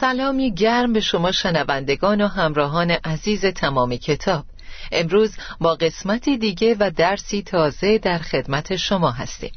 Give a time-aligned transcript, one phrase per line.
[0.00, 4.44] سلامی گرم به شما شنوندگان و همراهان عزیز تمام کتاب.
[4.92, 9.52] امروز با قسمتی دیگه و درسی تازه در خدمت شما هستیم.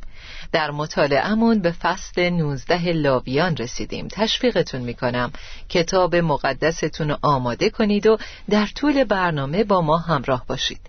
[0.51, 4.07] در مطالعهمون به فصل 19 لاویان رسیدیم.
[4.07, 5.31] تشویقتون می‌کنم
[5.69, 8.17] کتاب مقدستون رو آماده کنید و
[8.49, 10.81] در طول برنامه با ما همراه باشید.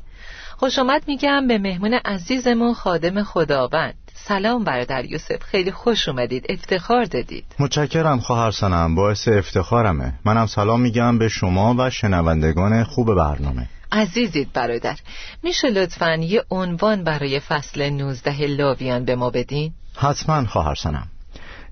[0.56, 4.01] خوش آمد میگم به مهمون عزیزمون خادم خداوند.
[4.14, 7.44] سلام برادر یوسف خیلی خوش اومدید افتخار دادید.
[7.58, 10.14] متشکرم خواهر سنم باعث افتخارمه.
[10.24, 13.68] منم سلام میگم به شما و شنوندگان خوب برنامه.
[13.92, 14.96] عزیزید برادر
[15.42, 21.08] میشه لطفا یه عنوان برای فصل 19 لاویان به ما بدین؟ حتما خواهر سنم.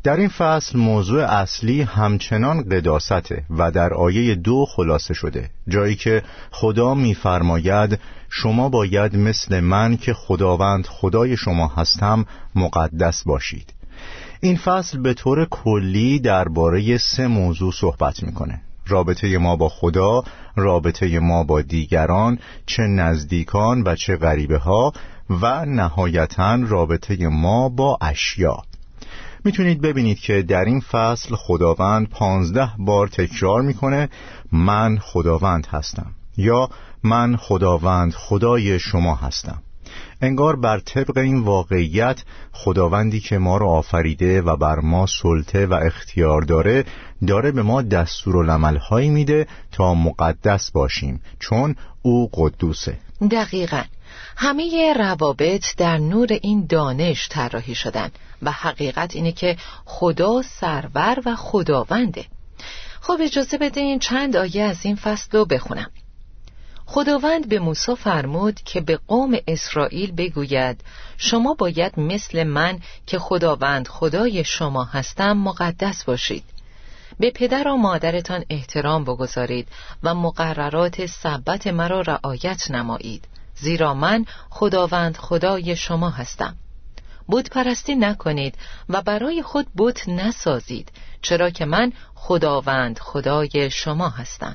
[0.03, 6.23] در این فصل موضوع اصلی همچنان قداسته و در آیه دو خلاصه شده جایی که
[6.51, 7.99] خدا میفرماید
[8.31, 13.73] شما باید مثل من که خداوند خدای شما هستم مقدس باشید.
[14.41, 18.61] این فصل به طور کلی درباره سه موضوع صحبت می‌کنه.
[18.87, 20.23] رابطه ما با خدا
[20.57, 24.93] رابطه ما با دیگران چه نزدیکان و چه غریبه ها
[25.31, 28.63] و نهایتا رابطه ما با اشیا.
[29.45, 34.09] می‌تونید ببینید که در این فصل خداوند پانزده بار تکرار می‌کنه
[34.53, 36.69] من خداوند هستم یا
[37.03, 39.63] من خداوند خدای شما هستم.
[40.23, 45.75] انگار بر طبق این واقعیت خداوندی که ما رو آفریده و بر ما سلطه و
[45.75, 46.85] اختیار داره
[47.27, 48.43] داره به ما دستور و
[49.09, 52.99] میده تا مقدس باشیم چون او قدوسه.
[53.31, 53.83] دقیقا.
[54.37, 58.11] همه روابط در نور این دانش طراحی شدن
[58.43, 62.25] و حقیقت اینه که خدا سرور و خداونده.
[63.01, 65.91] خب اجازه بده این چند آیه از این فصل رو بخونم.
[66.87, 70.81] خداوند به موسی فرمود که به قوم اسرائیل بگوید
[71.17, 76.45] شما باید مثل من که خداوند خدای شما هستم مقدس باشید.
[77.21, 79.69] به پدر و مادرتان احترام بگذارید
[80.03, 83.25] و مقررات سبت مرا رعایت نمایید.
[83.61, 86.57] زیرا من خداوند خدای شما هستم.
[87.27, 88.55] بود پرستی نکنید
[88.89, 94.55] و برای خود بت نسازید چرا که من خداوند خدای شما هستم.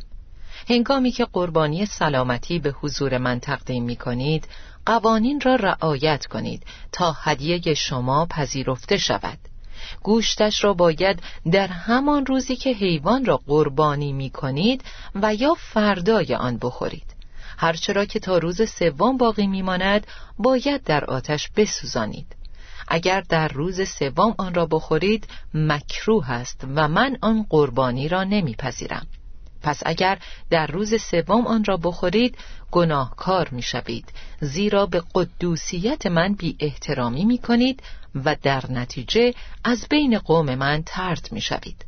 [0.69, 4.47] هنگامی که قربانی سلامتی به حضور من تقدیم می کنید
[4.85, 9.37] قوانین را رعایت کنید تا هدیه شما پذیرفته شود.
[10.03, 14.83] گوشتش را باید در همان روزی که حیوان را قربانی می کنید
[15.15, 17.14] و یا فردای آن بخورید.
[17.57, 20.07] هرچرا که تا روز سوم باقی میماند
[20.37, 22.35] باید در آتش بسوزانید.
[22.87, 29.07] اگر در روز سوم آن را بخورید مکروه است و من آن قربانی را نمیپذیرم.
[29.61, 32.37] پس اگر در روز سوم آن را بخورید
[32.71, 37.83] گناهکار می‌شوید زیرا به قدوسیت من بی احترامی می کنید
[38.25, 39.33] و در نتیجه
[39.63, 41.85] از بین قوم من ترد می‌شوید.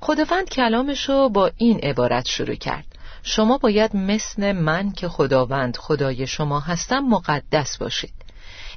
[0.00, 2.91] خداوند کلامش رو با این عبارت شروع کرد.
[3.22, 8.14] شما باید مثل من که خداوند خدای شما هستم مقدس باشید.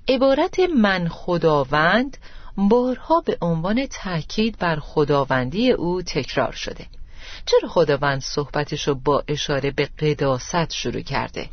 [0.07, 2.17] عبارت من خداوند
[2.57, 6.85] بارها به عنوان تاکید بر خداوندی او تکرار شده.
[7.45, 11.50] چرا خداوند صحبتشو با اشاره به قداست شروع کرده؟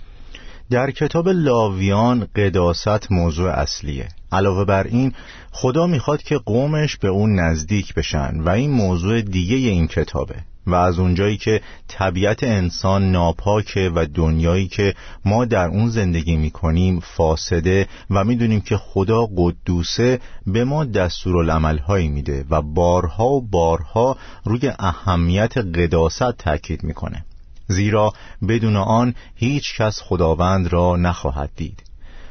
[0.71, 4.09] در کتاب لاویان قداست موضوع اصلیه.
[4.33, 5.15] علاوه بر این
[5.50, 10.35] خدا می‌خواد که قومش به اون نزدیک بشن و این موضوع دیگه این کتابه.
[10.67, 14.94] و از اونجایی که طبیعت انسان ناپاکه و دنیایی که
[15.25, 22.09] ما در اون زندگی می‌کنیم فاسده و می‌دونیم که خدا قدوسه به ما دستور هایی
[22.09, 27.25] میده و بارها و بارها روی اهمیت قداست تاکید می‌کنه.
[27.69, 28.12] زیرا
[28.49, 31.82] بدون آن هیچ کس خداوند را نخواهد دید.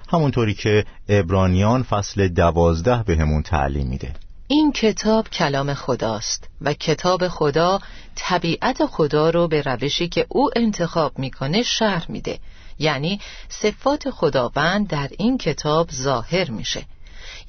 [0.09, 4.13] همونطوری که ابرانیان فصل دوازده به همون تعلیم میده.
[4.51, 7.81] این کتاب کلام خداست و کتاب خدا
[8.15, 12.39] طبیعت خدا رو به روشی که او انتخاب می‌کنه شرح میده.
[12.79, 13.19] یعنی
[13.49, 16.85] صفات خداوند در این کتاب ظاهر میشه.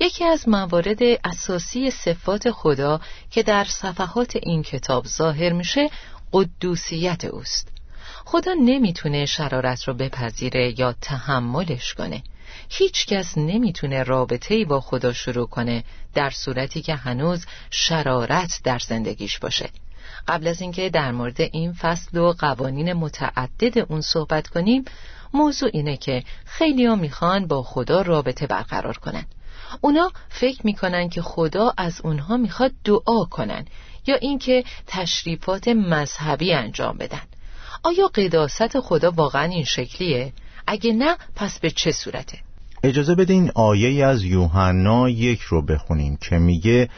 [0.01, 3.01] یکی از موارد اساسی صفات خدا
[3.31, 5.91] که در صفحات این کتاب ظاهر میشه
[6.33, 7.69] قدوسیت اوست.
[8.25, 12.23] خدا نمی‌تونه شرارت رو بپذیره یا تحملش کنه.
[12.75, 15.85] هیچ کس نمی‌تونه رابطه با خدا شروع کنه
[16.15, 19.71] در صورتی که هنوز شرارت در زندگیش باشه
[20.29, 24.85] قبل از اینکه در مورد این فصل و قوانین متعدد اون صحبت کنیم
[25.35, 29.27] موضوع اینه که خیلی ها می‌خوان با خدا رابطه برقرار کنن
[29.81, 33.67] اونا فکر می‌کنن که خدا از اونها می‌خواد دعا کنن
[34.07, 37.23] یا اینکه تشریفات مذهبی انجام بدن
[37.83, 40.33] آیا قداست خدا واقعا این شکلیه؟
[40.67, 42.39] اگه نه پس به چه صورته؟
[42.85, 46.89] اجازه بدین آیه از یوحنا یک رو بخونیم که میگه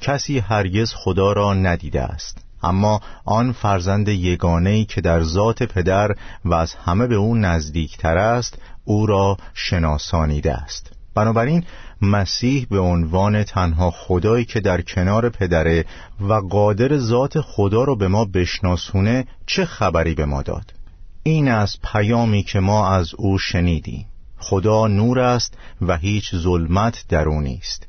[0.00, 6.14] کسی هرگز خدا را ندیده است اما آن فرزند یگانهی که در ذات پدر
[6.44, 10.92] و از همه به او نزدیکتر است او را شناسانیده است.
[11.14, 11.64] بنابراین
[12.02, 15.84] مسیح به عنوان تنها خدایی که در کنار پدره
[16.20, 20.74] و قادر ذات خدا رو به ما بشناسونه چه خبری به ما داد؟
[21.22, 24.06] این از پیامی که ما از او شنیدیم.
[24.38, 27.86] خدا نور است و هیچ ظلمت در او نیست.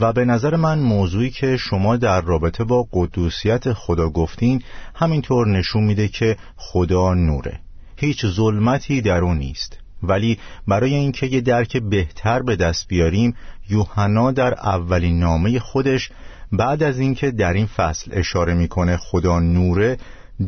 [0.00, 4.62] و به نظر من موضوعی که شما در رابطه با قدوسیت خدا گفتین
[4.94, 7.60] همینطور نشون میده که خدا نوره.
[7.96, 9.78] هیچ ظلمتی در او نیست.
[10.02, 10.38] ولی
[10.68, 13.34] برای اینکه یه درک بهتر به دست بیاریم
[13.68, 16.10] یوحنا در اولین نامه خودش
[16.52, 19.98] بعد از اینکه در این فصل اشاره می‌کنه خدا نوره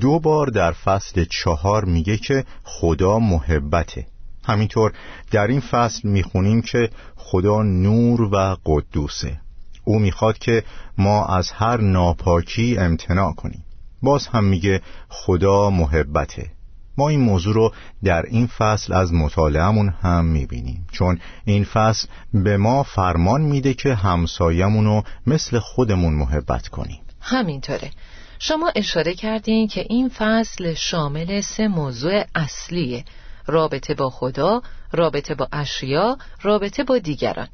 [0.01, 4.07] دو بار در فصل چهار میگه که خدا محبته.
[4.45, 4.93] همینطور
[5.31, 9.41] در این فصل می‌خونیم که خدا نور و قدوسه.
[9.85, 10.65] او می‌خواد که
[10.99, 13.65] ما از هر ناپاکی امتناع کنیم.
[14.03, 16.51] باز هم میگه خدا محبته.
[16.99, 17.73] ما این موضوع رو
[18.05, 20.87] در این فصل از مطالعهمون هم می‌بینیم.
[20.93, 27.01] چون این فصل به ما فرمان میده که همسایمون رو مثل خودمون محبت کنیم.
[27.21, 27.91] همینطوره.
[28.39, 33.05] شما اشاره کردین که این فصل شامل سه موضوع اصلیه.
[33.51, 34.63] رابطه با خدا،
[34.93, 37.49] رابطه با اشیا، رابطه با دیگران.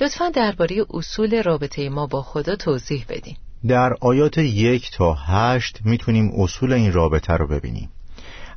[0.00, 3.36] لطفا درباره اصول رابطه ما با خدا توضیح بدین.
[3.68, 7.90] در آیات یک تا هشت می‌تونیم اصول این رابطه رو ببینیم.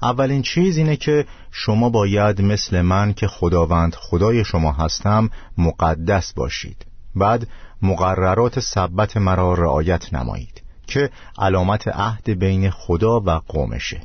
[0.02, 6.86] اولین چیز اینه که شما باید مثل من که خداوند خدای شما هستم مقدس باشید.
[7.16, 7.48] بعد
[7.82, 14.02] مقررات ثبت مرا رعایت نمایید که علامت عهد بین خدا و قومشه.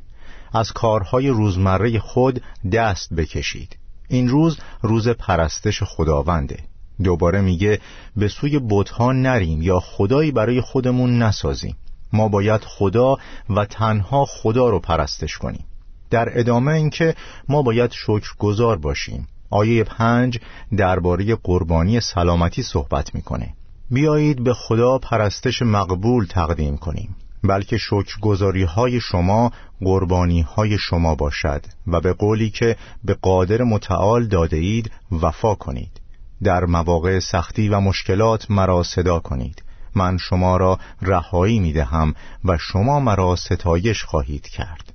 [0.52, 2.42] از کارهای روزمره خود
[2.72, 3.76] دست بکشید.
[4.08, 6.58] این روز روز پرستش خداونده.
[7.04, 7.80] دوباره میگه
[8.16, 11.76] به سوی بتها نریم یا خدایی برای خودمون نسازیم.
[12.12, 13.16] ما باید خدا
[13.50, 15.64] و تنها خدا رو پرستش کنیم.
[16.10, 17.14] در ادامه اینکه
[17.48, 19.28] ما باید شکر گذار باشیم.
[19.50, 20.38] آیه پنج
[20.76, 23.54] درباره قربانی سلامتی صحبت می‌کنه.
[23.90, 27.16] بیایید به خدا پرستش مقبول تقدیم کنیم.
[27.44, 34.26] بلکه شکرگزاری های شما قربانی های شما باشد و به قولی که به قادر متعال
[34.26, 36.00] داده اید وفا کنید.
[36.42, 39.62] در مواقع سختی و مشکلات مرا صدا کنید.
[39.94, 42.14] من شما را رهایی می دهم
[42.44, 44.92] و شما مرا ستایش خواهید کرد.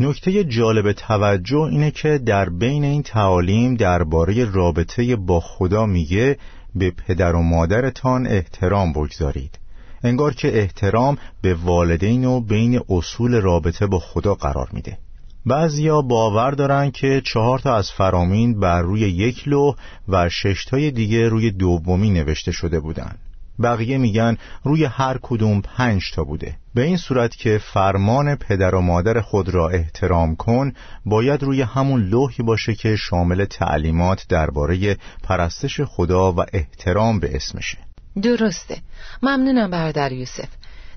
[0.00, 6.38] نکته جالب توجه اینه که در بین این تعالیم درباره رابطه با خدا میگه
[6.74, 9.58] به پدر و مادرتان احترام بگذارید.
[10.04, 14.98] انگار که احترام به والدین و بین اصول رابطه با خدا قرار میده.
[15.46, 19.74] بعضیا باور دارن که چهار تا از فرامین بر روی یک لوح
[20.08, 23.16] و شش تای دیگه روی دومی نوشته شده بودن.
[23.62, 26.56] بقیه میگن روی هر کدوم پنج تا بوده.
[26.74, 30.72] به این صورت که فرمان پدر و مادر خود را احترام کن
[31.06, 37.78] باید روی همون لوحی باشه که شامل تعلیمات درباره پرستش خدا و احترام به اسمشه.
[38.22, 38.78] درسته.
[39.22, 40.48] ممنونم برادر یوسف.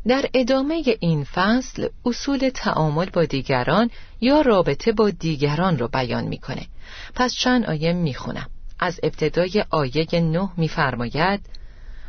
[0.08, 3.90] در ادامه این فصل اصول تعامل با دیگران
[4.22, 6.66] یا رابطه با دیگران رو بیان می‌کنه.
[7.16, 8.50] پس چند آیه می‌خونم.
[8.80, 11.42] از ابتدای آیه نه میفرماید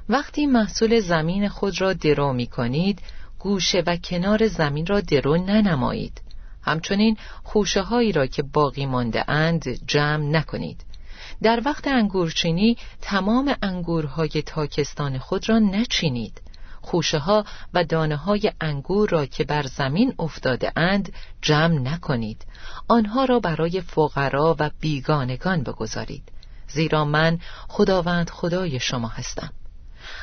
[0.09, 3.03] وقتی محصول زمین خود را درو می کنید
[3.39, 6.21] گوشه و کنار زمین را درو ننمایید.
[6.63, 10.81] همچنین خوشه هایی را که باقی مانده اند جمع نکنید.
[11.43, 16.43] در وقت انگورچینی تمام انگورهای تاکستان خود را نچینید.
[16.81, 17.45] خوشه ها
[17.75, 22.47] و دانه های انگور را که بر زمین افتاده اند جمع نکنید.
[22.89, 26.23] آنها را برای فقرا و بیگانگان بگذارید.
[26.69, 29.53] زیرا من خداوند خدای شما هستم.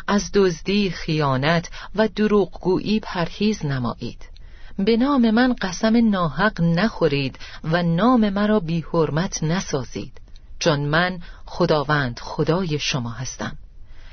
[0.07, 4.29] از دزدی خیانت و دروغگویی پرهیز نمایید.
[4.77, 10.19] به نام من قسم ناحق نخورید و نام مرا بی حرمت نسازید.
[10.59, 13.57] چون من خداوند خدای شما هستم.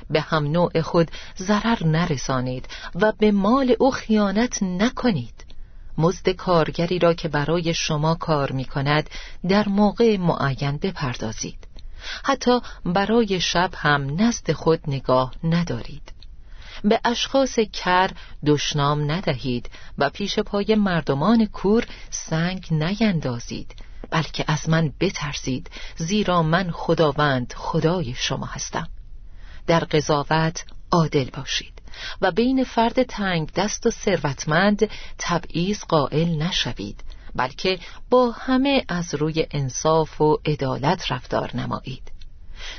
[0.09, 5.45] به هم نوع خود ضرر نرسانید و به مال او خیانت نکنید.
[5.97, 9.09] مزد کارگری را که برای شما کار می کند
[9.49, 11.67] در موقع معین بپردازید.
[12.23, 16.11] حتی برای شب هم نزد خود نگاه ندارید.
[16.83, 18.11] به اشخاص کر
[18.45, 23.75] دشنام ندهید و پیش پای مردمان کور سنگ نیندازید.
[24.09, 28.87] بلکه از من بترسید زیرا من خداوند خدای شما هستم.
[29.67, 31.81] در قضاوت عادل باشید
[32.21, 37.03] و بین فرد تنگ دست و ثروتمند تبعیض قائل نشوید
[37.35, 42.11] بلکه با همه از روی انصاف و عدالت رفتار نمایید.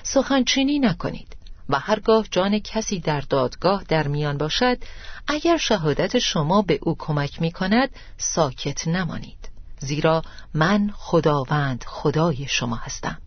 [0.02, 1.36] سخنچینی نکنید
[1.68, 4.78] و هرگاه جان کسی در دادگاه در میان باشد
[5.26, 9.37] اگر شهادت شما به او کمک می کند ساکت نمانید.
[9.78, 10.22] زیرا
[10.54, 13.18] من خداوند خدای شما هستم.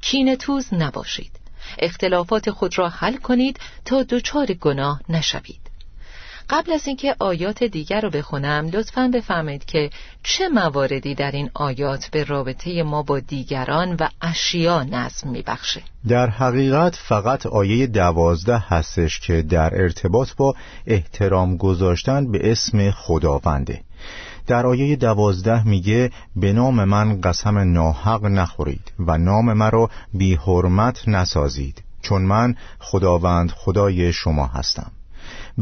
[0.00, 1.32] کین توز نباشید.
[1.78, 5.66] اختلافات خود را حل کنید تا دچار گناه نشوید.
[6.50, 9.90] قبل از اینکه آیات دیگر رو بخونم لطفا بفهمید که
[10.22, 16.30] چه مواردی در این آیات به رابطه ما با دیگران و اشیا نظم میبخشه؟ در
[16.30, 20.54] حقیقت فقط آیه دوازده هستش که در ارتباط با
[20.86, 23.80] احترام گذاشتن به اسم خداونده.
[24.46, 31.08] در آیه دوازده میگه به نام من قسم ناحق نخورید و نام مرا بی حرمت
[31.08, 34.90] نسازید چون من خداوند خدای شما هستم.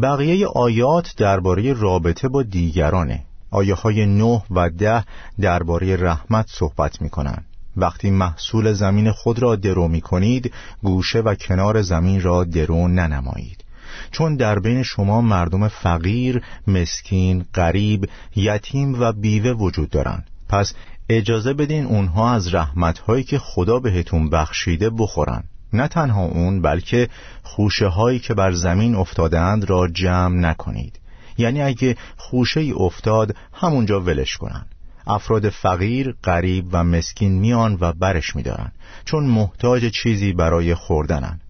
[0.02, 3.24] بقیه آیات درباره رابطه با دیگرانه.
[3.50, 5.04] آیه های نه و ده
[5.40, 7.44] درباره رحمت صحبت می کنن.
[7.76, 13.63] وقتی محصول زمین خود را درو می کنید گوشه و کنار زمین را درو ننمایید.
[14.10, 20.30] چون در بین شما مردم فقیر، مسکین، غریب، یتیم و بیوه وجود دارند.
[20.48, 20.74] پس
[21.08, 25.44] اجازه بدین اونها از رحمتهایی که خدا بهتون بخشیده بخورن.
[25.72, 27.08] نه تنها اون بلکه
[27.42, 31.00] خوشه هایی که بر زمین افتادند را جمع نکنید.
[31.38, 34.66] یعنی اگه خوشه ای افتاد همونجا ولش کنن.
[35.06, 38.72] افراد فقیر، غریب و مسکین میان و برش میدارن.
[39.04, 41.40] چون محتاج چیزی برای خوردنن.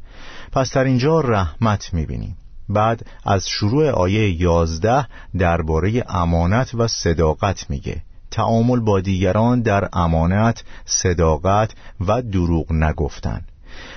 [0.54, 2.36] پس در اینجا رحمت می‌بینیم.
[2.68, 5.06] بعد از شروع آیه یازده
[5.38, 8.02] درباره امانت و صداقت میگه.
[8.30, 11.70] تعامل با دیگران در امانت، صداقت
[12.06, 13.40] و دروغ نگفتن.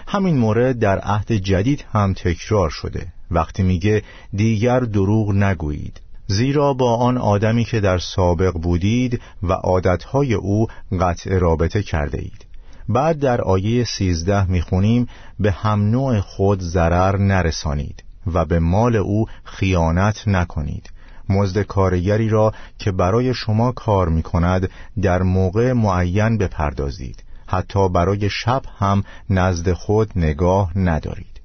[0.07, 3.07] همین مورد در عهد جدید هم تکرار شده.
[3.31, 6.01] وقتی میگه دیگر دروغ نگویید.
[6.27, 10.67] زیرا با آن آدمی که در سابق بودید و عادتهای او
[10.99, 12.46] قطع رابطه کرده اید.
[12.89, 15.07] بعد در آیه سیزده می‌خونیم
[15.39, 18.03] به هم نوع خود ضرر نرسانید
[18.33, 20.89] و به مال او خیانت نکنید.
[21.29, 24.69] مزد کارگری را که برای شما کار می کند
[25.01, 27.23] در موقع معین بپردازید.
[27.47, 31.41] حتی برای شب هم نزد خود نگاه ندارید.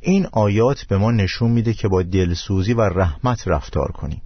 [0.00, 4.22] این آیات به ما نشون میده که با دلسوزی و رحمت رفتار کنیم.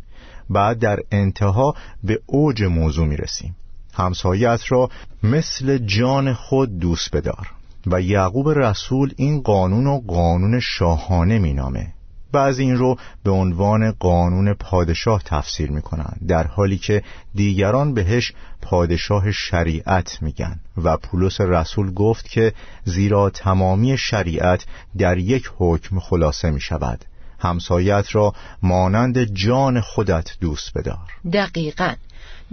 [0.50, 3.56] بعد در انتها به اوج موضوع می‌رسیم.
[3.94, 4.90] همسایت را
[5.22, 7.50] مثل جان خود دوست بدار.
[7.86, 11.92] و یعقوب رسول این قانون و قانون شاهانه مینامه.
[12.32, 17.02] بعضی این رو به عنوان قانون پادشاه تفسیر می‌کنن در حالی که
[17.34, 18.32] دیگران بهش
[18.62, 20.60] پادشاه شریعت میگن.
[20.82, 22.52] و پولس رسول گفت که
[22.84, 24.66] زیرا تمامی شریعت
[24.98, 27.04] در یک حکم خلاصه می شود
[27.38, 28.32] همسایت را
[28.62, 31.10] مانند جان خودت دوست بدار.
[31.32, 31.94] دقیقا.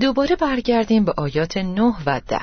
[0.01, 2.39] دوباره برگردیم به آیات 9 و 10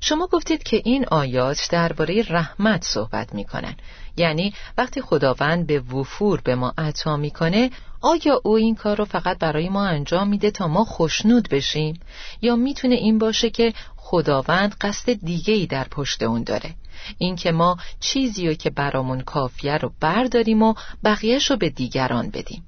[0.00, 3.76] شما گفتید که این آیات درباره رحمت صحبت می‌کنن.
[4.16, 9.38] یعنی وقتی خداوند به وفور به ما عطا می‌کنه آیا او این کار رو فقط
[9.38, 12.00] برای ما انجام میده تا ما خوشنود بشیم؟
[12.42, 16.74] یا می‌تونه این باشه که خداوند قصد دیگه ای در پشت اون داره؟
[17.18, 20.74] اینکه ما چیزی رو که برامون کافیه رو برداریم و
[21.04, 22.64] بقیهش رو به دیگران بدیم.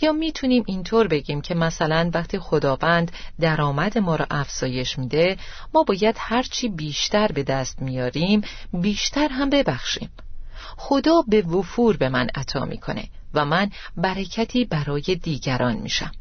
[0.00, 5.36] یا می‌تونیم اینطور بگیم که مثلا وقتی خداوند درآمد ما را افزایش میده
[5.74, 10.10] ما باید هرچی بیشتر به دست میاریم بیشتر هم ببخشیم.
[10.76, 16.12] خدا به وفور به من عطا می‌کنه و من برکتی برای دیگران میشم.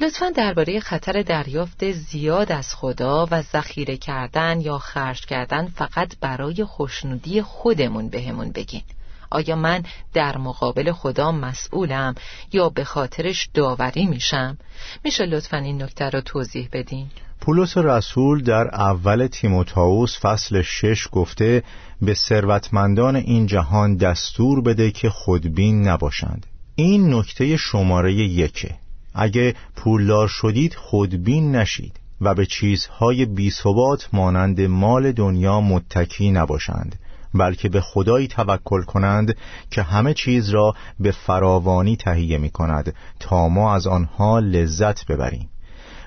[0.00, 6.64] لطفا درباره خطر دریافت زیاد از خدا و ذخیره کردن یا خرج کردن فقط برای
[6.64, 8.82] خوشنودی خودمون بهمون بگین.
[9.30, 9.82] آیا من
[10.14, 12.14] در مقابل خدا مسئولم
[12.52, 14.58] یا به خاطرش داوری میشم؟
[15.04, 17.06] میشه لطفا این نکته رو توضیح بدین؟
[17.40, 21.62] پولس رسول در اول تیموتائوس فصل شش گفته
[22.02, 28.74] به ثروتمندان این جهان دستور بده که خودبین نباشند این نکته شماره یکه
[29.14, 36.98] اگه پولدار شدید خودبین نشید و به چیزهای بیثبات مانند مال دنیا متکی نباشند
[37.34, 39.36] بلکه به خدایی توکل کنند
[39.70, 45.48] که همه چیز را به فراوانی تهیه می کند تا ما از آنها لذت ببریم.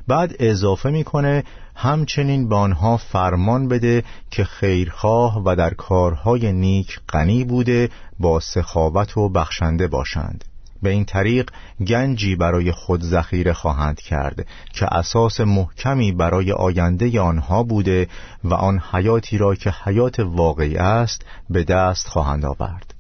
[0.08, 1.44] بعد اضافه می‌کنه
[1.76, 9.18] همچنین به آنها فرمان بده که خیرخواه و در کارهای نیک غنی بوده با سخاوت
[9.18, 10.46] و بخشنده باشند.
[10.82, 11.52] به این طریق
[11.88, 18.08] گنجی برای خود ذخیره خواهند کرد که اساس محکمی برای آینده آنها بوده
[18.44, 22.94] و آن حیاتی را که حیات واقعی است به دست خواهند آورد.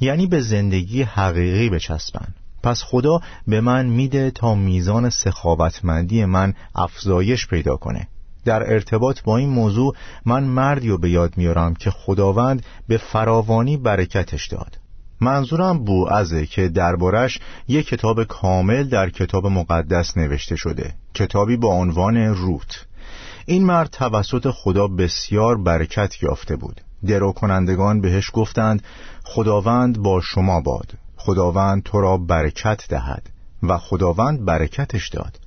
[0.00, 2.34] یعنی به زندگی حقیقی بچسبند.
[2.62, 8.08] پس خدا به من میده تا میزان سخاوتمندی من افزایش پیدا کنه.
[8.44, 13.76] در ارتباط با این موضوع من مردی رو به یاد میارم که خداوند به فراوانی
[13.76, 14.81] برکتش داد.
[15.22, 17.38] منظورم بوعزه که دربارش
[17.68, 22.86] یک کتاب کامل در کتاب مقدس نوشته شده کتابی با عنوان روت.
[23.46, 26.80] این مرد توسط خدا بسیار برکت یافته بود.
[27.06, 28.82] درو کنندگان بهش گفتند
[29.24, 30.92] خداوند با شما باد.
[31.16, 33.30] خداوند تو را برکت دهد.
[33.62, 35.40] و خداوند برکتش داد.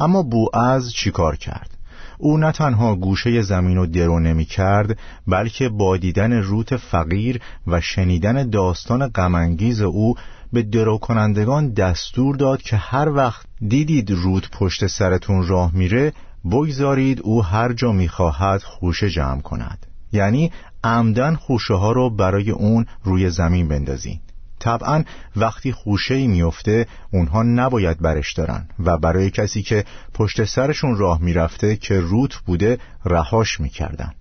[0.00, 1.77] اما بوعز چیکار کرد؟
[2.18, 7.80] او نه تنها گوشه زمین رو درو نمی کرد بلکه با دیدن روت فقیر و
[7.80, 10.14] شنیدن داستان غمانگیز او
[10.52, 16.12] به درو کنندگان دستور داد که هر وقت دیدید روت پشت سرتون راه میره
[16.44, 19.86] بگذارید او هر جا می‌خواهد خوشه جمع کند.
[20.12, 20.52] یعنی
[20.84, 24.20] عمدن خوشه ها رو برای اون روی زمین بندازید.
[24.60, 25.04] طبعا
[25.36, 29.84] وقتی خوشه ای میفته اونها نباید برش دارن و برای کسی که
[30.14, 34.12] پشت سرشون راه می‌رفته که روت بوده رهاش می‌کردن.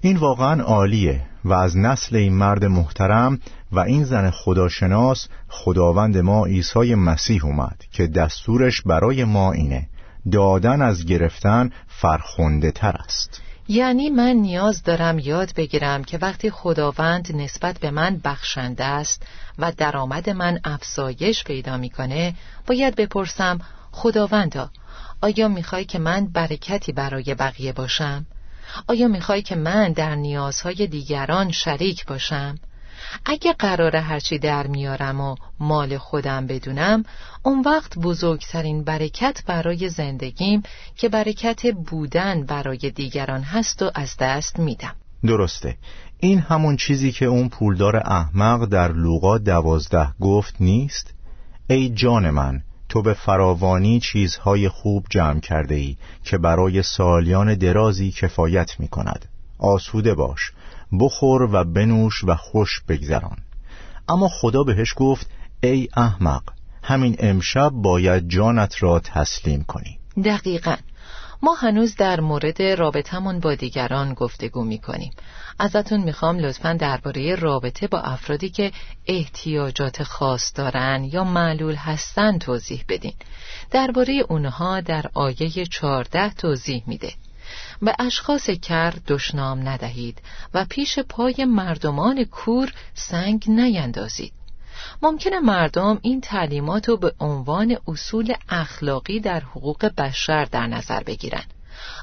[0.00, 3.40] این واقعا عالیه و از نسل این مرد محترم
[3.72, 9.88] و این زن خداشناس خداوند ما عیسی مسیح اومد که دستورش برای ما اینه.
[10.32, 13.42] دادن از گرفتن فرخونده تر است.
[13.68, 19.22] یعنی من نیاز دارم یاد بگیرم که وقتی خداوند نسبت به من بخشنده است
[19.58, 22.34] و درآمد من افزایش پیدا می‌کنه
[22.66, 23.58] باید بپرسم
[23.92, 24.70] خداوندا
[25.22, 28.26] آیا می‌خوای که من برکتی برای بقیه باشم؟
[28.86, 32.58] آیا می‌خوای که من در نیازهای دیگران شریک باشم؟
[33.24, 37.04] اگه قراره هرچی در میارم و مال خودم بدونم
[37.42, 40.62] اون وقت بزرگترین برکت برای زندگیم
[40.96, 44.94] که برکت بودن برای دیگران هست و از دست میدم.
[45.26, 45.76] درسته.
[46.20, 51.14] این همون چیزی که اون پولدار احمق در لوقا دوازده گفت نیست؟
[51.70, 58.10] ای جان من تو به فراوانی چیزهای خوب جمع کرده ای که برای سالیان درازی
[58.10, 59.28] کفایت می کند
[59.58, 60.52] آسوده باش.
[61.00, 63.36] بخور و بنوش و خوش بگذران.
[64.08, 65.30] اما خدا بهش گفت
[65.62, 66.42] ای احمق
[66.82, 69.98] همین امشب باید جانت را تسلیم کنی.
[70.24, 70.76] دقیقا.
[71.42, 75.10] ما هنوز در مورد رابطمون با دیگران گفتگو می کنیم
[75.58, 78.72] ازتون می‌خوام لطفا درباره رابطه با افرادی که
[79.06, 83.14] احتیاجات خاص دارن یا معلول هستن توضیح بدین.
[83.70, 87.12] درباره اونها در آیه 14 توضیح میده.
[87.82, 90.18] به اشخاص کر دشنام ندهید
[90.54, 94.32] و پیش پای مردمان کور سنگ نیندازید.
[95.02, 101.44] ممکنه مردم این تعلیمات رو به عنوان اصول اخلاقی در حقوق بشر در نظر بگیرن.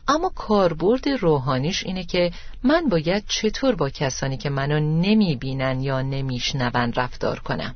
[0.07, 2.31] اما کاربرد روحانیش اینه که
[2.63, 7.75] من باید چطور با کسانی که منو نمی‌بینن یا نمیشنون رفتار کنم؟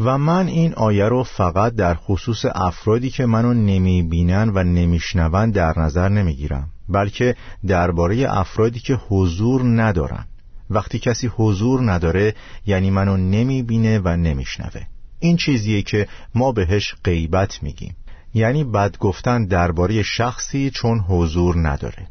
[0.00, 5.78] و من این آیه رو فقط در خصوص افرادی که منو نمی‌بینن و نمیشنون در
[5.78, 6.70] نظر نمی‌گیرم.
[6.88, 10.24] بلکه درباره افرادی که حضور ندارن.
[10.70, 12.34] وقتی کسی حضور نداره
[12.66, 14.82] یعنی منو نمی‌بینه و نمیشنوه.
[15.18, 17.96] این چیزیه که ما بهش غیبت میگیم.
[18.34, 22.06] یعنی بد گفتن درباره شخصی چون حضور نداره.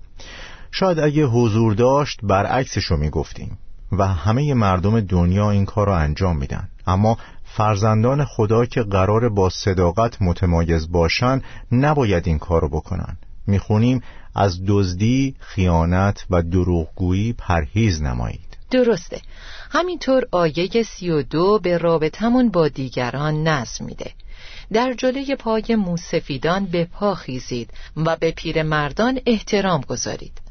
[0.72, 3.58] شاید اگه حضور داشت برعکسشو می‌گفتیم.
[3.92, 6.68] و همه مردم دنیا این کار رو انجام میدن.
[6.88, 13.18] اما فرزندان خدا که قرار با صداقت متمایز باشن نباید این کارو بکنن.
[13.48, 14.02] می‌خونیم
[14.38, 18.58] از دزدی، خیانت و دروغگویی پرهیز نمایید.
[18.72, 19.22] درسته.
[19.72, 24.12] همینطور آیه سی و دو به رابطمون با دیگران نظم میده.
[24.74, 30.42] در جلوی پای موسفیدان به پا خیزید و به پیرمردان احترام گذارید.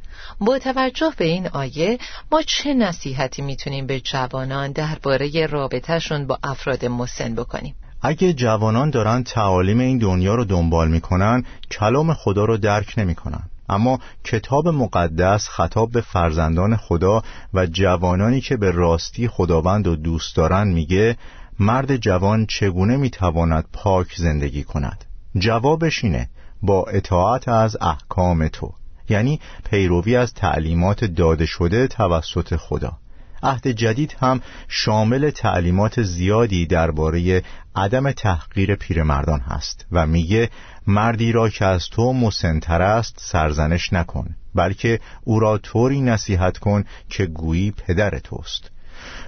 [0.40, 1.98] با توجه به این آیه
[2.32, 9.22] ما چه نصیحتی می‌تونیم به جوانان درباره رابطهشون با افراد مسن بکنیم؟ اگه جوانان دارن
[9.22, 13.42] تعالیم این دنیا رو دنبال می‌کنن کلام خدا رو درک نمی‌کنن.
[13.68, 17.22] اما کتاب مقدس خطاب به فرزندان خدا
[17.54, 21.16] و جوانانی که به راستی خداوند و دوست دارن میگه
[21.60, 25.04] مرد جوان چگونه می‌تواند پاک زندگی کند؟
[25.38, 26.28] جوابش اینه
[26.62, 28.72] با اطاعت از احکام تو
[29.08, 32.98] یعنی پیروی از تعلیمات داده شده توسط خدا.
[33.46, 37.42] عهد جدید هم شامل تعلیمات زیادی درباره
[37.76, 40.50] عدم تحقیر پیرمردان هست و میگه
[40.86, 46.84] مردی را که از تو مسنتر است سرزنش نکن بلکه او را طوری نصیحت کن
[47.08, 48.70] که گویی پدر توست.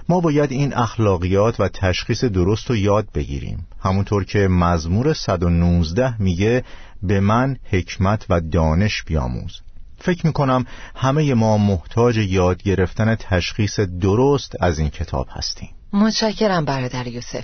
[0.09, 3.67] ما باید این اخلاقیات و تشخیص درست رو یاد بگیریم.
[3.79, 6.63] همونطور که مزمور 119 میگه
[7.03, 9.61] به من حکمت و دانش بیاموز.
[10.01, 15.69] فکر می‌کنم همه ما محتاج یاد گرفتن تشخیص درست از این کتاب هستیم.
[15.93, 17.43] متشکرم برادر یوسف.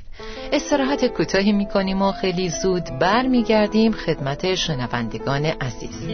[0.54, 6.10] استراحت کوتاهی می‌کنیم و خیلی زود برمیگردیم خدمت شنوندگان عزیز.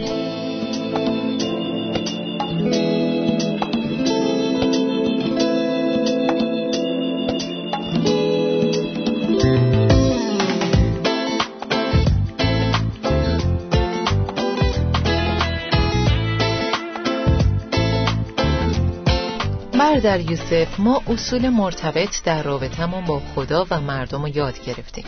[20.02, 25.04] در یوسف ما اصول مرتبط در رابطمون با خدا و مردم رو یاد گرفتیم.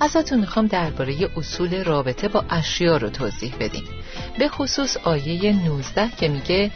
[0.00, 3.84] ازتون می‌خوام درباره اصول رابطه با اشیا رو توضیح بدیم.
[4.38, 6.70] به خصوص آیه 19 که میگه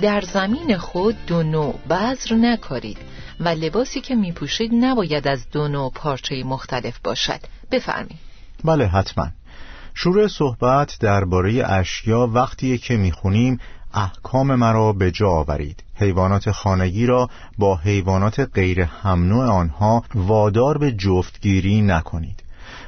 [0.00, 2.98] در زمین خود دو نوع بذر نکارید
[3.40, 7.40] و لباسی که میپوشید نباید از دو نوع پارچه مختلف باشد.
[7.72, 8.18] بفرمایید.
[8.64, 9.28] بله حتما.
[9.94, 13.58] شروع صحبت درباره اشیا وقتیه که می‌خونیم
[13.96, 15.82] احکام مرا به جا آورید.
[15.94, 22.42] حیوانات خانگی را با حیوانات غیر همنوع آنها وادار به جفتگیری نکنید.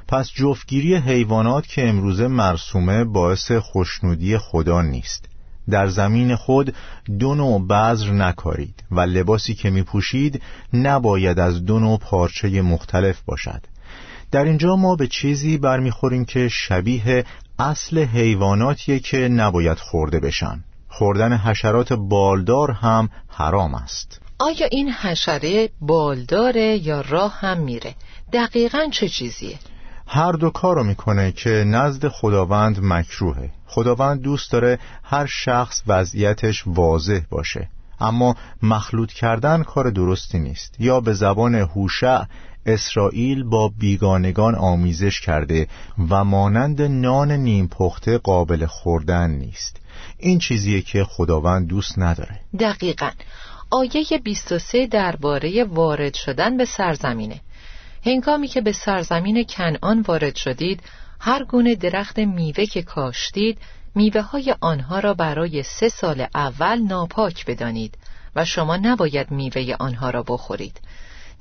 [0.09, 5.25] پس جفتگیری حیوانات که امروزه مرسومه باعث خوشنودی خدا نیست.
[5.71, 6.75] در زمین خود
[7.19, 10.43] دو نوع بذر نکارید و لباسی که می پوشید
[10.73, 13.63] نباید از دو نوع پارچه مختلف باشد.
[14.31, 17.25] در اینجا ما به چیزی برمیخوریم که شبیه
[17.59, 20.65] اصل حیواناتیه که نباید خورده بشن.
[20.99, 24.21] خوردن حشرات بالدار هم حرام است.
[24.39, 27.95] آیا این حشره بالداره یا راه هم میره؟
[28.33, 29.59] دقیقا چه چیزیه؟
[30.07, 33.51] هر دو کارو می‌کنه که نزد خداوند مکروهه.
[33.67, 37.69] خداوند دوست داره هر شخص وضعیتش واضح باشه.
[38.01, 40.75] اما مخلوط کردن کار درستی نیست.
[40.79, 42.23] یا به زبان هوشع
[42.67, 45.67] اسرائیل با بیگانگان آمیزش کرده
[46.11, 49.78] و مانند نان نیم پخته قابل خوردن نیست.
[50.19, 52.41] این چیزیه که خداوند دوست نداره.
[52.61, 53.11] دقیقا.
[53.71, 57.41] آیه 23 درباره وارد شدن به سرزمینه.
[58.07, 60.83] هنگامی که به سرزمین کنعان وارد شدید
[61.21, 63.59] هر گونه درخت میوه که کاشتید
[63.95, 67.99] میوه های آنها را برای سه سال اول ناپاک بدانید
[68.37, 70.81] و شما نباید میوه آنها را بخورید.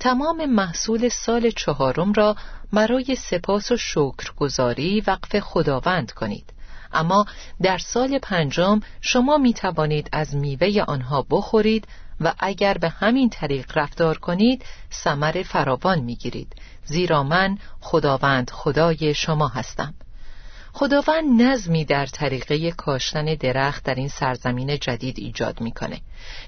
[0.00, 2.36] تمام محصول سال چهارم را
[2.72, 6.52] برای سپاس و شکرگزاری وقف خداوند کنید.
[6.92, 7.26] اما
[7.62, 11.88] در سال پنجم شما می توانید از میوه آنها بخورید
[12.20, 19.14] و اگر به همین طریق رفتار کنید ثمر فراوان می گیرید زیرا من خداوند خدای
[19.14, 19.94] شما هستم.
[20.72, 26.00] خداوند نظمی در طریقه کاشتن درخت در این سرزمین جدید ایجاد می‌کنه.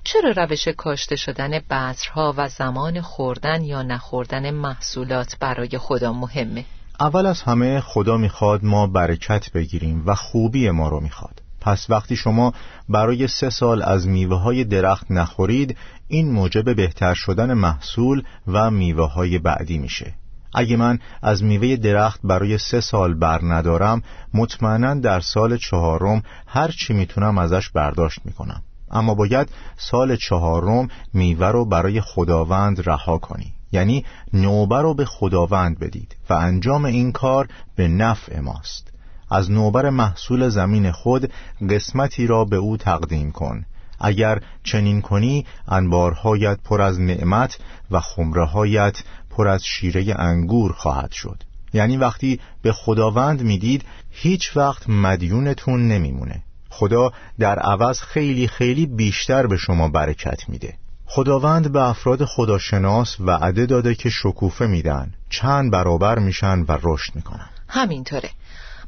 [0.05, 6.65] چرا روش کاشته شدن بذرها و زمان خوردن یا نخوردن محصولات برای خدا مهمه؟
[7.01, 11.43] اول از همه خدا می‌خواد ما برکت بگیریم و خوبی ما رو می‌خواد.
[11.61, 12.55] پس وقتی شما
[12.89, 15.77] برای سه سال از میوه های درخت نخورید
[16.09, 20.15] این موجب بهتر شدن محصول و میوه های بعدی میشه.
[20.55, 24.03] اگه من از میوه درخت برای سه سال بر ندارم
[24.35, 28.63] مطمئنا در سال چهارم هر چی می‌تونم ازش برداشت می‌کنم.
[28.91, 33.53] اما باید سال چهارم میوه رو برای خداوند رها کنی.
[33.73, 38.93] یعنی نوبه رو به خداوند بدید و انجام این کار به نفع ماست.
[39.31, 41.33] از نوبر محصول زمین خود
[41.71, 43.65] قسمتی را به او تقدیم کن.
[44.01, 47.59] اگر چنین کنی انبارهایت پر از نعمت
[47.91, 51.43] و خمرهایت پر از شیره انگور خواهد شد.
[51.73, 56.43] یعنی وقتی به خداوند می‌دید هیچ وقت مدیونتون نمیمونه.
[56.71, 60.75] خدا در عوض خیلی خیلی بیشتر به شما برکت میده.
[61.13, 67.51] خداوند به افراد خداشناس وعده داده که شکوفه میدن چند برابر میشن و رشد می‌کنن.
[67.69, 68.31] همینطوره.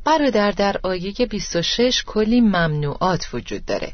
[0.04, 3.92] برادر در آیه 26 کلی ممنوعات وجود داره.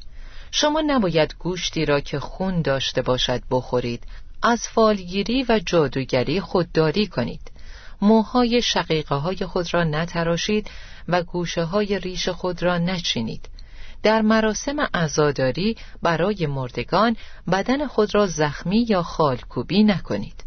[0.50, 4.02] شما نباید گوشتی را که خون داشته باشد بخورید
[4.42, 7.50] از فالگیری و جادوگری خودداری کنید.
[8.02, 10.70] موهای شقیقه های خود را نتراشید
[11.08, 13.48] و گوشه های ریش خود را نچینید.
[14.02, 17.16] در مراسم عزاداری برای مردگان
[17.52, 20.44] بدن خود را زخمی یا خالکوبی نکنید.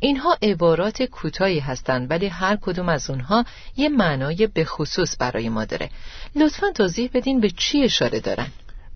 [0.00, 3.44] اینها عبارات کوتاهی هستند ولی هر کدوم از اونها
[3.76, 5.90] یه معنای به خصوص برای ما داره.
[6.36, 8.46] لطفا توضیح بدین به چی اشاره دارن؟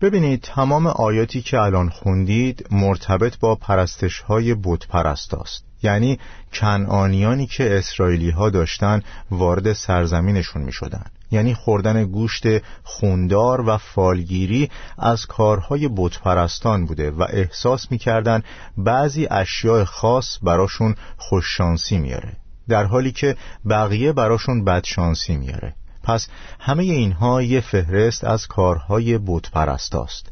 [0.01, 5.63] ببینید تمام آیاتی که الان خوندید مرتبط با پرستش های بود پرست است.
[5.83, 6.19] یعنی
[6.53, 11.05] کنعانیانی که اسرائیلی ها داشتن وارد سرزمینشون می شدن.
[11.31, 12.43] یعنی خوردن گوشت
[12.83, 18.43] خوندار و فالگیری از کارهای بتپرستان بوده و احساس می‌کردن
[18.77, 22.37] بعضی اشیاء خاص براشون خوششانسی میاره
[22.69, 23.35] در حالی که
[23.69, 26.27] بقیه براشون بدشانسی میاره پس
[26.59, 30.31] همه اینها یه فهرست از کارهای بتپرست است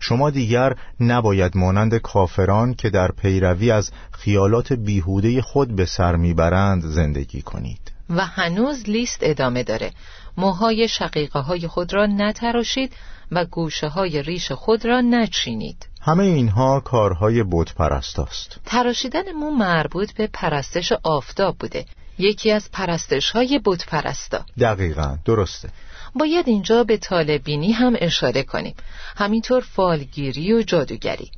[0.00, 6.82] شما دیگر نباید مانند کافران که در پیروی از خیالات بیهوده خود به سر می‌برند
[6.82, 7.97] زندگی کنید.
[8.10, 9.92] و هنوز لیست ادامه داره.
[10.36, 12.92] موهای شقیقه های خود را نتراشید
[13.32, 15.86] و گوشه های ریش خود را نچینید.
[16.00, 18.60] همه اینها کارهای بود پرست است.
[18.66, 21.84] تراشیدن مو مربوط به پرستش آفتاب بوده.
[22.18, 25.68] یکی از پرستش های بود پرستا دقیقا درسته.
[26.14, 28.74] باید اینجا به طالبینی هم اشاره کنیم.
[29.16, 31.30] همینطور فالگیری و جادوگری.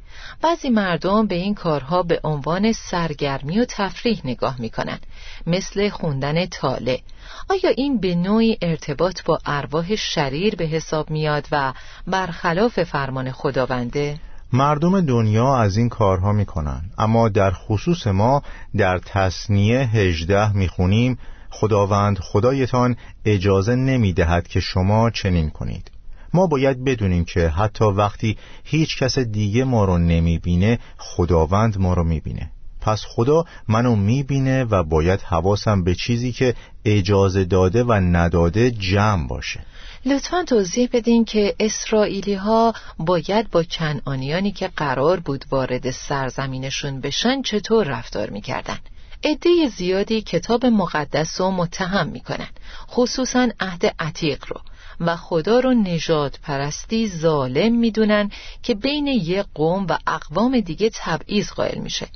[0.42, 4.98] بعضی مردم به این کارها به عنوان سرگرمی و تفریح نگاه می‌کنن
[5.46, 7.00] مثل خوندن تاله
[7.48, 11.72] آیا این به نوعی ارتباط با ارواح شریر به حساب میاد و
[12.06, 14.18] برخلاف فرمان خداونده؟
[14.52, 18.42] مردم دنیا از این کارها می‌کنن اما در خصوص ما
[18.76, 21.18] در تصنیه هجده می‌خونیم
[21.50, 25.90] خداوند خدایتان اجازه نمی‌دهد که شما چنین کنید
[26.34, 32.04] ما باید بدونیم که حتی وقتی هیچ کس دیگه ما رو نمی‌بینه خداوند ما رو
[32.04, 32.50] می‌بینه.
[32.80, 39.26] پس خدا منو می‌بینه و باید حواسم به چیزی که اجازه داده و نداده جمع
[39.26, 39.60] باشه.
[40.04, 47.42] لطفا توضیح بدین که اسرائیلی ها باید با کنعانیانی که قرار بود وارد سرزمینشون بشن
[47.42, 48.78] چطور رفتار می‌کردن؟
[49.24, 52.48] عده زیادی کتاب مقدس رو متهم می‌کنن
[52.90, 54.60] خصوصا عهد عتیق رو.
[55.00, 58.30] و خدا رو نجات پرستی ظالم می‌دونن
[58.62, 62.06] که بین یک قوم و اقوام دیگه تبعیض قائل میشه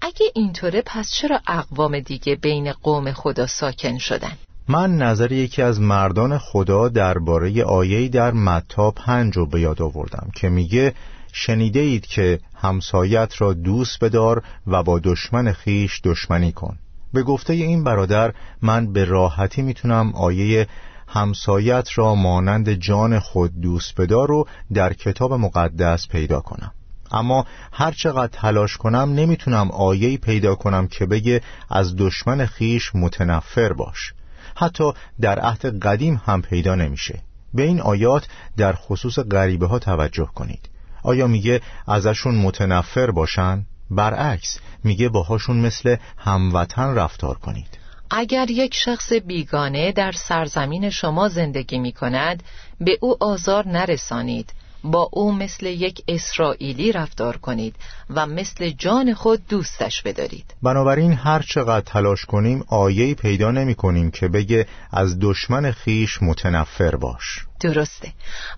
[0.00, 4.32] اگه اینطوره پس چرا اقوام دیگه بین قوم خدا ساکن شدن؟
[4.68, 10.28] من نظر یکی از مردان خدا درباره آیه‌ای در متا پنج رو به یاد آوردم
[10.34, 10.94] که میگه
[11.32, 16.78] شنیده اید که همسایت را دوست بدار و با دشمن خیش دشمنی کن
[17.12, 20.66] به گفته این برادر من به راحتی می‌تونم آیه
[21.14, 26.72] همسایت را مانند جان خود دوست بدار رو در کتاب مقدس پیدا کنم.
[27.12, 33.72] اما هر چقدر تلاش کنم نمی‌تونم آیه‌ای پیدا کنم که بگه از دشمن خیش متنفر
[33.72, 34.12] باش.
[34.56, 37.20] حتی در عهد قدیم هم پیدا نمیشه.
[37.54, 40.68] به این آیات در خصوص غریبه ها توجه کنید.
[41.02, 47.83] آیا میگه ازشون متنفر باشن؟ برعکس میگه باهاشون مثل هموطن رفتار کنید.
[48.16, 52.42] اگر یک شخص بیگانه در سرزمین شما زندگی می کند
[52.80, 54.52] به او آزار نرسانید.
[54.84, 57.76] با او مثل یک اسرائیلی رفتار کنید
[58.10, 60.54] و مثل جان خود دوستش بدارید.
[60.62, 66.96] بنابراین هر چقدر تلاش کنیم آیه‌ای پیدا نمی کنیم که بگه از دشمن خیش متنفر
[66.96, 67.44] باش.
[67.60, 68.12] درسته.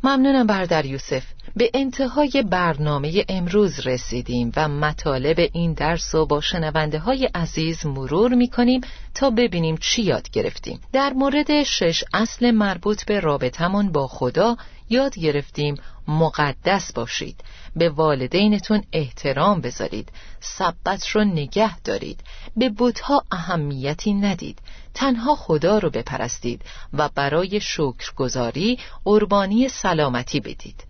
[0.04, 1.22] ممنونم بردر یوسف.
[1.56, 8.35] به انتهای برنامه امروز رسیدیم و مطالب این درس رو با شنونده های عزیز مرور
[8.35, 8.80] می کنیم
[9.14, 10.80] تا ببینیم چی یاد گرفتیم.
[10.92, 14.56] در مورد شش اصل مربوط به رابطمون با خدا
[14.90, 15.74] یاد گرفتیم
[16.09, 17.40] مقدس باشید.
[17.76, 20.09] به والدینتون احترام بذارید.
[20.40, 22.20] سبت رو نگه دارید.
[22.56, 24.59] به بودها اهمیتی ندید.
[24.96, 30.85] تنها خدا رو بپرستید و برای شکرگزاری قربانی سلامتی بدید.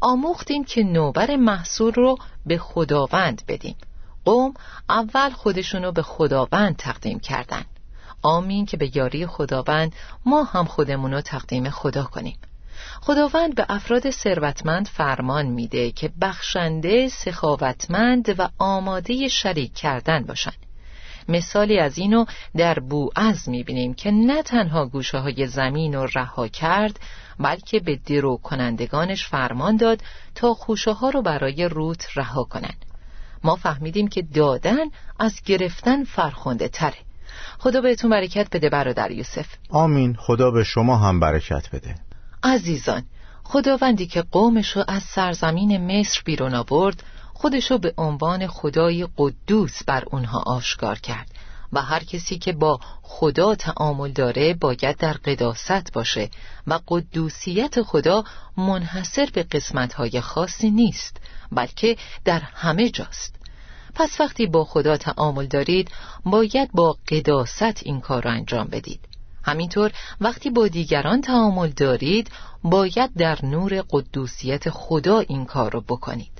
[0.00, 3.76] آموختیم که نوبر محصول رو به خداوند بدیم.
[4.24, 4.54] قوم
[4.88, 7.64] اول خودشونو به خداوند تقدیم کردن.
[8.22, 9.92] آمین که به یاری خداوند
[10.26, 12.38] ما هم خودمونو تقدیم خدا کنیم.
[13.00, 20.73] خداوند به افراد ثروتمند فرمان میده که بخشنده، سخاوتمند و آماده شریک کردن باشند.
[21.28, 22.24] مثالی از اینو
[22.56, 27.00] در بوعز می‌بینیم که نه تنها گوشه های زمین رو رها کرد
[27.38, 30.00] بلکه به درو کنندگانش فرمان داد
[30.34, 32.84] تا خوشه ها رو برای روت رها کنند.
[33.44, 34.84] ما فهمیدیم که دادن
[35.18, 36.98] از گرفتن فرخونده تره.
[37.58, 39.46] خدا بهتون برکت بده برادر یوسف.
[39.70, 40.16] آمین.
[40.18, 41.94] خدا به شما هم برکت بده.
[42.42, 43.02] عزیزان
[43.44, 47.02] خداوندی که قومش رو از سرزمین مصر بیرون آورد
[47.44, 51.30] خودشو به عنوان خدای قدوس بر اونها آشکار کرد
[51.72, 56.30] و هر کسی که با خدا تعامل داره باید در قداست باشه
[56.66, 58.24] و قدوسیت خدا
[58.56, 61.16] منحصر به قسمتهای خاصی نیست
[61.52, 63.34] بلکه در همه جاست.
[63.94, 65.90] پس وقتی با خدا تعامل دارید
[66.24, 69.00] باید با قداست این کار را انجام بدید.
[69.42, 72.30] همینطور وقتی با دیگران تعامل دارید
[72.62, 76.33] باید در نور قدوسیت خدا این کار رو بکنید.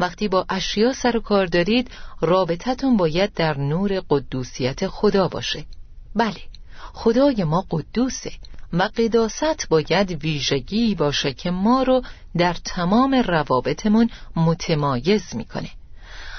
[0.00, 1.90] وقتی با اشیا سر و کار دارید
[2.20, 5.64] رابطتون باید در نور قدوسیت خدا باشه.
[6.14, 6.40] بله
[6.92, 8.32] خدای ما قدوسه
[8.72, 12.02] و قداست باید ویژگی باشه که ما رو
[12.36, 15.70] در تمام روابطمون متمایز می‌کنه.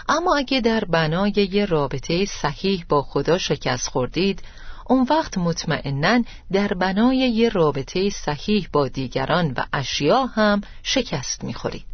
[0.09, 4.41] اما اگه در بنای یه رابطه صحیح با خدا شکست خوردید
[4.89, 11.92] اون وقت مطمئنا در بنای یه رابطه صحیح با دیگران و اشیا هم شکست می‌خورید.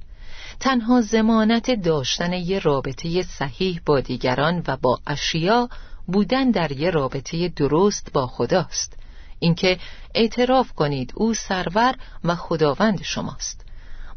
[0.60, 5.70] تنها زمانت داشتن یه رابطه صحیح با دیگران و با اشیا
[6.08, 8.98] بودن در یه رابطه درست با خداست.
[9.40, 9.80] اینکه
[10.16, 13.66] اعتراف کنید او سرور و خداوند شماست.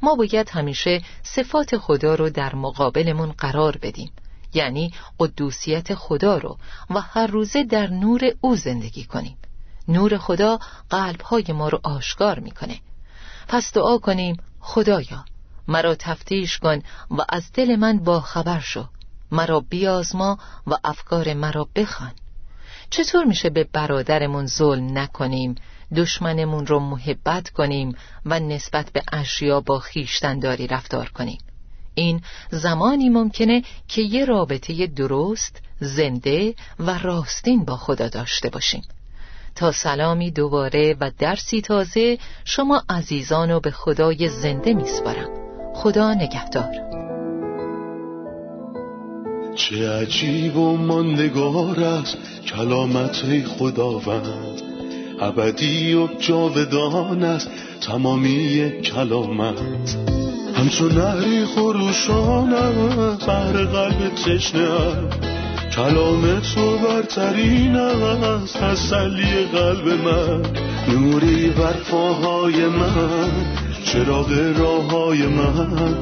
[0.02, 4.12] ما باید همیشه صفات خدا رو در مقابلمون قرار بدیم
[4.54, 6.58] یعنی قدوسیت خدا رو
[6.90, 9.36] و هر روزه در نور او زندگی کنیم.
[9.88, 10.58] نور خدا
[10.90, 12.80] قلبهای ما رو آشکار می‌کنه.
[13.48, 15.24] پس دعا کنیم خدایا
[15.68, 18.84] مرا تفتیش کن و از دل من با خبر شو.
[19.30, 22.12] مرا بیازما و افکار مرا بخوان.
[22.90, 25.54] چطور میشه به برادرمون ظلم نکنیم؟
[25.96, 27.96] دشمنمون رو محبت کنیم
[28.26, 31.38] و نسبت به اشیا با خیشتنداری رفتار کنیم.
[31.94, 32.20] این
[32.50, 38.82] زمانی ممکنه که یه رابطه درست، زنده و راستین با خدا داشته باشیم.
[39.54, 45.41] تا سلامی دوباره و درسی تازه شما عزیزان رو به خدای زنده میسپارم.
[45.74, 46.92] خدا نگهدار.
[49.54, 54.62] چه عجیب و ماندگار است کلامت خداوند.
[55.20, 59.96] ابدی و جاودان است تمامی کلامت.
[60.54, 64.68] همچون نهری خروشان است بهر قلب تشنه
[65.76, 70.42] کلام تو برترین است تسلی قلب من.
[70.88, 73.61] نوری بر پاهای من.
[73.92, 75.94] چراغ راه های من.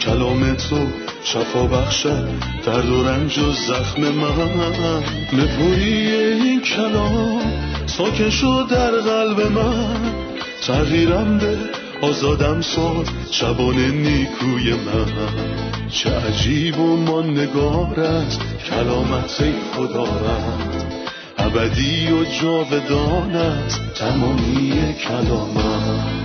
[0.00, 0.76] کلام تو
[1.24, 2.28] شفا بخشد
[2.66, 5.02] درد و رنج و زخم من.
[5.32, 7.40] نپوری این کلام
[7.86, 10.12] ساکن شد در قلب من.
[10.66, 11.56] تغییرم به
[12.02, 15.06] آزادم ساد شبان نیکوی من.
[15.90, 19.44] چه عجیب و ماندگار است کلامت
[19.76, 20.84] خداوند
[21.38, 26.23] ابدی و جاودان است تمامی کلامت.